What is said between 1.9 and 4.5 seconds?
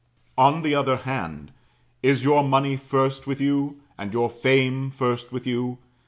Is your money first with you, and your